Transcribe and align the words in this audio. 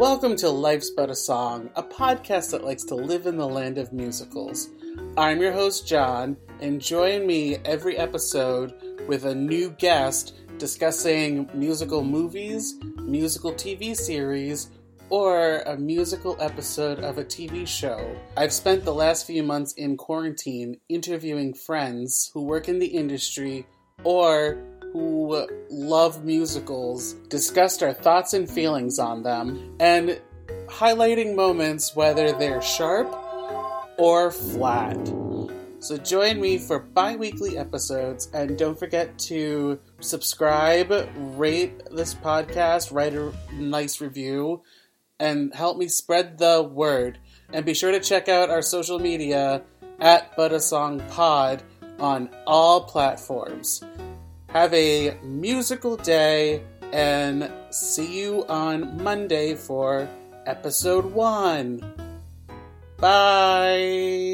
Welcome 0.00 0.34
to 0.38 0.50
Life's 0.50 0.90
But 0.90 1.08
a 1.08 1.14
Song, 1.14 1.70
a 1.76 1.82
podcast 1.84 2.50
that 2.50 2.64
likes 2.64 2.82
to 2.86 2.96
live 2.96 3.26
in 3.26 3.36
the 3.36 3.46
land 3.46 3.78
of 3.78 3.92
musicals. 3.92 4.70
I'm 5.16 5.40
your 5.40 5.52
host, 5.52 5.86
John, 5.86 6.36
and 6.58 6.80
join 6.80 7.24
me 7.28 7.58
every 7.64 7.96
episode 7.96 8.74
with 9.06 9.24
a 9.24 9.36
new 9.36 9.70
guest 9.70 10.34
discussing 10.58 11.48
musical 11.54 12.02
movies, 12.02 12.74
musical 13.02 13.52
TV 13.52 13.94
series, 13.94 14.70
or 15.10 15.60
a 15.60 15.76
musical 15.76 16.36
episode 16.40 16.98
of 16.98 17.18
a 17.18 17.24
TV 17.24 17.64
show. 17.64 18.16
I've 18.36 18.52
spent 18.52 18.84
the 18.84 18.92
last 18.92 19.28
few 19.28 19.44
months 19.44 19.74
in 19.74 19.96
quarantine 19.96 20.80
interviewing 20.88 21.54
friends 21.54 22.32
who 22.34 22.42
work 22.42 22.68
in 22.68 22.80
the 22.80 22.88
industry 22.88 23.64
or 24.02 24.58
who 24.94 25.44
love 25.70 26.24
musicals, 26.24 27.14
discussed 27.28 27.82
our 27.82 27.92
thoughts 27.92 28.32
and 28.32 28.48
feelings 28.48 29.00
on 29.00 29.24
them, 29.24 29.74
and 29.80 30.20
highlighting 30.68 31.34
moments 31.34 31.96
whether 31.96 32.30
they're 32.30 32.62
sharp 32.62 33.12
or 33.98 34.30
flat. 34.30 34.96
So 35.80 35.96
join 35.96 36.40
me 36.40 36.58
for 36.58 36.78
bi 36.78 37.16
weekly 37.16 37.58
episodes, 37.58 38.30
and 38.32 38.56
don't 38.56 38.78
forget 38.78 39.18
to 39.30 39.80
subscribe, 39.98 41.10
rate 41.16 41.90
this 41.90 42.14
podcast, 42.14 42.92
write 42.92 43.14
a 43.14 43.32
nice 43.52 44.00
review, 44.00 44.62
and 45.18 45.52
help 45.52 45.76
me 45.76 45.88
spread 45.88 46.38
the 46.38 46.62
word. 46.62 47.18
And 47.52 47.66
be 47.66 47.74
sure 47.74 47.90
to 47.90 47.98
check 47.98 48.28
out 48.28 48.48
our 48.48 48.62
social 48.62 49.00
media 49.00 49.64
at 49.98 50.36
But 50.36 50.52
a 50.52 50.60
Song 50.60 51.02
Pod 51.08 51.64
on 51.98 52.30
all 52.46 52.84
platforms. 52.84 53.82
Have 54.54 54.72
a 54.72 55.18
musical 55.24 55.96
day 55.96 56.62
and 56.92 57.50
see 57.70 58.20
you 58.20 58.46
on 58.46 59.02
Monday 59.02 59.56
for 59.56 60.08
episode 60.46 61.06
one. 61.06 61.82
Bye. 62.98 64.33